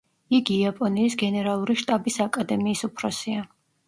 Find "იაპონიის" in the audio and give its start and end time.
0.59-1.17